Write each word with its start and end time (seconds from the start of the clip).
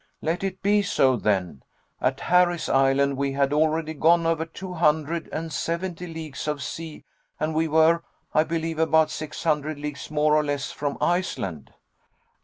"Let 0.19 0.43
it 0.43 0.63
be 0.63 0.81
so, 0.81 1.15
then. 1.15 1.61
At 2.01 2.21
Harry's 2.21 2.67
Island 2.67 3.17
we 3.17 3.33
had 3.33 3.53
already 3.53 3.93
gone 3.93 4.25
over 4.25 4.45
two 4.47 4.73
hundred 4.73 5.29
and 5.31 5.53
seventy 5.53 6.07
leagues 6.07 6.47
of 6.47 6.63
sea, 6.63 7.05
and 7.39 7.53
we 7.53 7.67
were, 7.67 8.01
I 8.33 8.43
believe, 8.43 8.79
about 8.79 9.11
six 9.11 9.43
hundred 9.43 9.77
leagues, 9.77 10.09
more 10.09 10.33
or 10.35 10.43
less, 10.43 10.71
from 10.71 10.97
Iceland." 11.01 11.75